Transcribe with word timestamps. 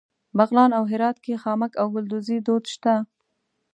بغلان 0.37 0.71
او 0.77 0.83
هرات 0.91 1.17
کې 1.25 1.41
خامک 1.43 1.71
او 1.81 1.87
ګلدوزي 1.95 2.37
دود 2.45 2.63
شته. 2.73 2.95